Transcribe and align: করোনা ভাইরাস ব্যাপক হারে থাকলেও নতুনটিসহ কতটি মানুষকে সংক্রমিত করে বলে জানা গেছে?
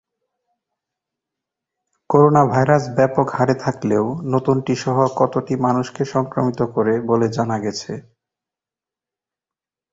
করোনা 2.09 2.43
ভাইরাস 2.45 2.83
ব্যাপক 2.97 3.27
হারে 3.37 3.55
থাকলেও 3.55 4.05
নতুনটিসহ 4.33 4.97
কতটি 5.19 5.53
মানুষকে 5.65 6.03
সংক্রমিত 6.05 6.59
করে 6.75 6.93
বলে 7.09 7.27
জানা 7.29 7.57
গেছে? 7.59 7.91